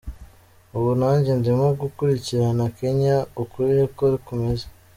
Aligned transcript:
Ubu 0.77 0.91
nanjye 1.01 1.31
ndimo 1.39 1.67
gukurikirana 1.81 2.63
Kenya 2.77 3.15
ukuri 3.41 3.69
uko 3.87 4.05
kumeze. 4.25 4.65